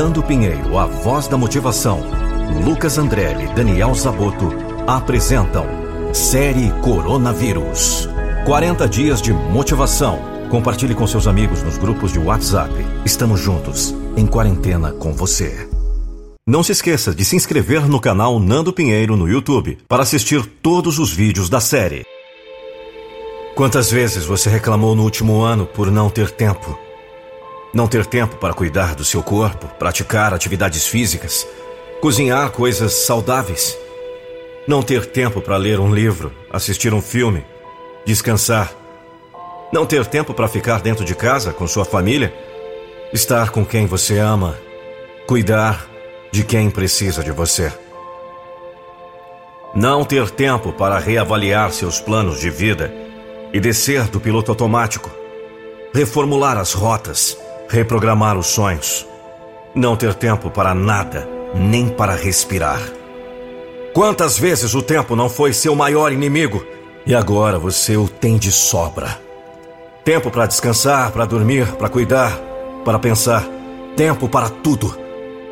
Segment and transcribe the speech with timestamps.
[0.00, 2.00] Nando Pinheiro, a voz da motivação,
[2.64, 4.48] Lucas Andrelli e Daniel Zaboto
[4.86, 5.66] apresentam
[6.14, 8.08] Série Coronavírus.
[8.46, 10.18] 40 dias de motivação.
[10.48, 12.72] Compartilhe com seus amigos nos grupos de WhatsApp.
[13.04, 15.68] Estamos juntos, em quarentena com você.
[16.46, 20.98] Não se esqueça de se inscrever no canal Nando Pinheiro no YouTube para assistir todos
[20.98, 22.06] os vídeos da série.
[23.54, 26.89] Quantas vezes você reclamou no último ano por não ter tempo?
[27.72, 31.46] Não ter tempo para cuidar do seu corpo, praticar atividades físicas,
[32.00, 33.78] cozinhar coisas saudáveis.
[34.66, 37.44] Não ter tempo para ler um livro, assistir um filme,
[38.04, 38.72] descansar.
[39.72, 42.34] Não ter tempo para ficar dentro de casa com sua família,
[43.12, 44.58] estar com quem você ama,
[45.28, 45.88] cuidar
[46.32, 47.72] de quem precisa de você.
[49.72, 52.92] Não ter tempo para reavaliar seus planos de vida
[53.52, 55.08] e descer do piloto automático,
[55.94, 57.38] reformular as rotas
[57.70, 59.06] reprogramar os sonhos,
[59.72, 62.82] não ter tempo para nada, nem para respirar.
[63.94, 66.66] Quantas vezes o tempo não foi seu maior inimigo
[67.06, 69.20] e agora você o tem de sobra?
[70.04, 72.40] Tempo para descansar, para dormir, para cuidar,
[72.84, 73.46] para pensar.
[73.96, 74.98] Tempo para tudo.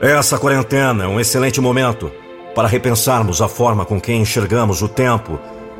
[0.00, 2.12] Essa quarentena é um excelente momento
[2.54, 5.38] para repensarmos a forma com que enxergamos o tempo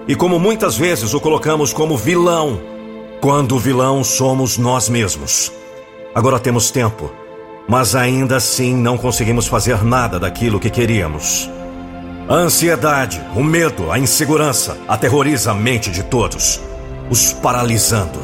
[0.09, 2.59] e como muitas vezes o colocamos como vilão,
[3.21, 5.53] quando o vilão somos nós mesmos.
[6.15, 7.11] Agora temos tempo,
[7.67, 11.51] mas ainda assim não conseguimos fazer nada daquilo que queríamos.
[12.29, 16.61] A ansiedade, o medo, a insegurança aterroriza a mente de todos,
[17.11, 18.19] os paralisando.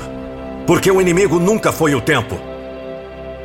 [0.66, 2.38] Porque o inimigo nunca foi o tempo.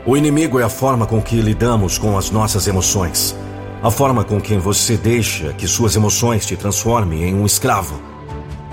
[0.06, 3.36] O inimigo é a forma com que lidamos com as nossas emoções.
[3.82, 8.00] A forma com que você deixa que suas emoções te transformem em um escravo.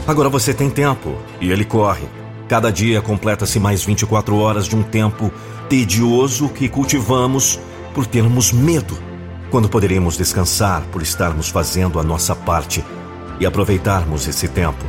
[0.05, 2.20] Agora você tem tempo e ele corre.
[2.51, 5.33] Cada dia completa-se mais 24 horas de um tempo
[5.69, 7.61] tedioso que cultivamos
[7.95, 8.99] por termos medo,
[9.53, 12.85] quando poderíamos descansar por estarmos fazendo a nossa parte
[13.39, 14.85] e aproveitarmos esse tempo.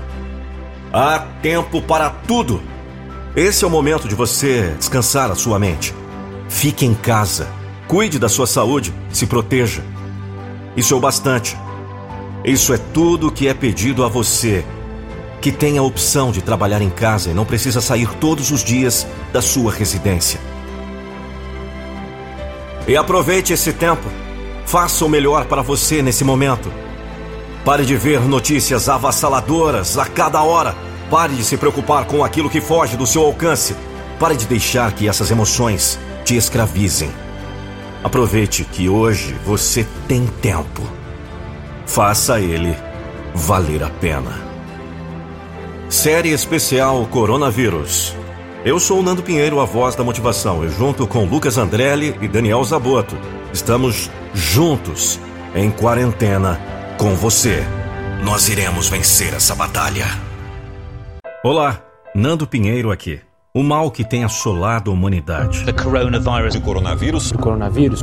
[0.92, 2.64] Há tempo para tudo!
[3.36, 5.94] Esse é o momento de você descansar a sua mente.
[6.50, 7.48] Fique em casa,
[7.88, 9.84] cuide da sua saúde, se proteja.
[10.76, 11.56] Isso é o bastante.
[12.44, 14.66] Isso é tudo que é pedido a você
[15.42, 19.08] que tem a opção de trabalhar em casa e não precisa sair todos os dias
[19.34, 20.40] da sua residência.
[22.88, 24.08] E aproveite esse tempo.
[24.66, 26.72] Faça o melhor para você nesse momento.
[27.66, 30.76] Pare de ver notícias avassaladoras a cada hora.
[31.10, 33.76] Pare de se preocupar com aquilo que foge do seu alcance.
[34.20, 37.12] Pare de deixar que essas emoções te escravizem.
[38.04, 40.82] Aproveite que hoje você tem tempo.
[41.86, 42.76] Faça ele
[43.34, 44.51] valer a pena.
[45.92, 48.16] Série especial Coronavírus.
[48.64, 52.30] Eu sou o Nando Pinheiro, a voz da motivação, e junto com Lucas Andrelli e
[52.30, 53.18] Daniel Zaboto,
[53.52, 55.20] estamos juntos
[55.54, 56.58] em quarentena
[56.98, 57.62] com você.
[58.24, 60.06] Nós iremos vencer essa batalha.
[61.44, 61.84] Olá,
[62.16, 63.20] Nando Pinheiro aqui.
[63.54, 65.66] O mal que tem assolado a humanidade.
[65.66, 66.56] The coronavirus.
[66.56, 67.32] O coronavírus.
[67.34, 68.02] O coronavírus.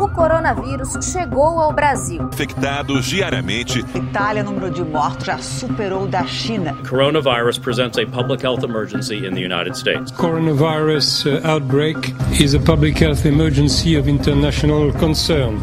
[0.00, 2.30] O coronavírus chegou ao Brasil.
[2.32, 3.80] Infectados diariamente.
[3.94, 6.74] Itália, número de mortos já superou o da China.
[6.88, 10.10] Coronavirus presents a public health emergency in the United States.
[10.12, 15.58] Coronavirus uh, outbreak is a public health emergency of international concern.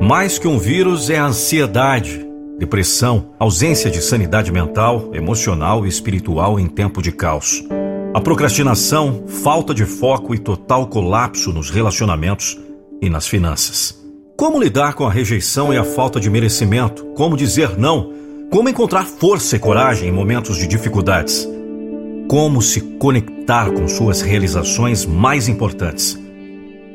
[0.00, 2.31] Mais que um vírus é a ansiedade
[2.62, 7.64] depressão, ausência de sanidade mental, emocional e espiritual em tempo de caos.
[8.14, 12.56] A procrastinação, falta de foco e total colapso nos relacionamentos
[13.00, 14.00] e nas finanças.
[14.36, 17.04] Como lidar com a rejeição e a falta de merecimento?
[17.16, 18.12] Como dizer não?
[18.48, 21.48] Como encontrar força e coragem em momentos de dificuldades?
[22.28, 26.16] Como se conectar com suas realizações mais importantes?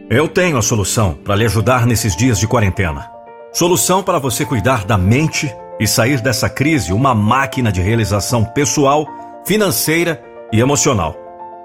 [0.09, 3.16] Eu tenho a solução para lhe ajudar nesses dias de quarentena.
[3.53, 9.08] Solução para você cuidar da mente e sair dessa crise uma máquina de realização pessoal,
[9.46, 10.22] financeira
[10.52, 11.16] e emocional.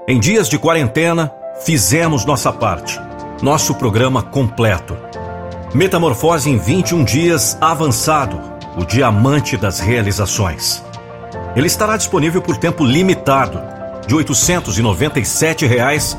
[0.08, 1.32] Em dias de quarentena,
[1.64, 2.98] fizemos nossa parte.
[3.42, 4.96] Nosso programa completo.
[5.74, 8.40] Metamorfose em 21 dias avançado,
[8.76, 10.82] o diamante das realizações.
[11.56, 13.60] Ele estará disponível por tempo limitado,
[14.06, 16.16] de 897 reais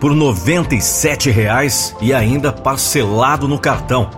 [0.00, 4.10] por 97 reais e ainda parcelado no cartão.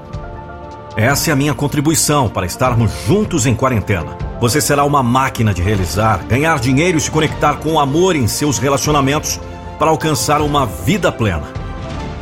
[0.97, 4.17] Essa é a minha contribuição para estarmos juntos em quarentena.
[4.41, 8.57] Você será uma máquina de realizar, ganhar dinheiro e se conectar com amor em seus
[8.57, 9.39] relacionamentos
[9.79, 11.45] para alcançar uma vida plena.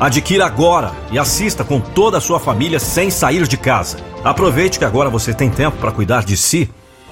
[0.01, 3.99] Adquira agora e assista com toda a sua família sem sair de casa.
[4.25, 6.69] Aproveite que agora você tem tempo para cuidar de si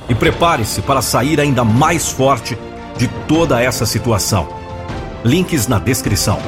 [0.08, 2.58] e prepare-se para sair ainda mais forte
[2.98, 4.48] de toda essa situação.
[5.24, 6.40] Links na descrição.